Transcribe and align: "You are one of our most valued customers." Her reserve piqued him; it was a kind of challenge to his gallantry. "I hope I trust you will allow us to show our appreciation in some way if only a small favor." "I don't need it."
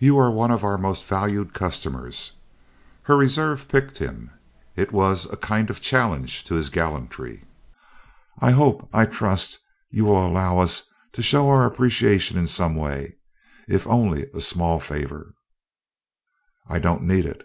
"You 0.00 0.18
are 0.18 0.32
one 0.32 0.50
of 0.50 0.64
our 0.64 0.76
most 0.76 1.04
valued 1.04 1.54
customers." 1.54 2.32
Her 3.04 3.16
reserve 3.16 3.68
piqued 3.68 3.98
him; 3.98 4.32
it 4.74 4.90
was 4.90 5.26
a 5.26 5.36
kind 5.36 5.70
of 5.70 5.80
challenge 5.80 6.42
to 6.46 6.54
his 6.56 6.70
gallantry. 6.70 7.44
"I 8.40 8.50
hope 8.50 8.88
I 8.92 9.06
trust 9.06 9.60
you 9.92 10.06
will 10.06 10.26
allow 10.26 10.58
us 10.58 10.82
to 11.12 11.22
show 11.22 11.48
our 11.50 11.66
appreciation 11.66 12.36
in 12.36 12.48
some 12.48 12.74
way 12.74 13.14
if 13.68 13.86
only 13.86 14.26
a 14.34 14.40
small 14.40 14.80
favor." 14.80 15.34
"I 16.66 16.80
don't 16.80 17.04
need 17.04 17.24
it." 17.24 17.44